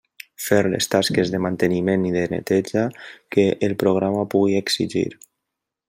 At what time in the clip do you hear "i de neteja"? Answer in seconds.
2.11-2.87